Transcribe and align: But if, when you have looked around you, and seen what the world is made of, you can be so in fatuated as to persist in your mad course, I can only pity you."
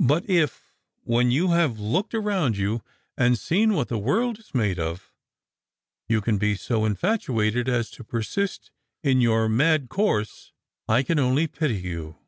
But 0.00 0.28
if, 0.28 0.74
when 1.04 1.30
you 1.30 1.52
have 1.52 1.78
looked 1.78 2.12
around 2.12 2.56
you, 2.56 2.82
and 3.16 3.38
seen 3.38 3.74
what 3.74 3.86
the 3.86 3.96
world 3.96 4.40
is 4.40 4.52
made 4.52 4.80
of, 4.80 5.12
you 6.08 6.20
can 6.20 6.38
be 6.38 6.56
so 6.56 6.84
in 6.84 6.96
fatuated 6.96 7.68
as 7.68 7.88
to 7.92 8.02
persist 8.02 8.72
in 9.04 9.20
your 9.20 9.48
mad 9.48 9.88
course, 9.90 10.50
I 10.88 11.04
can 11.04 11.20
only 11.20 11.46
pity 11.46 11.76
you." 11.76 12.18